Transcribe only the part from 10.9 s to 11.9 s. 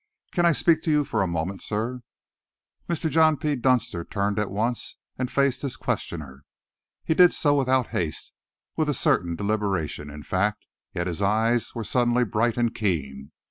yet his eyes were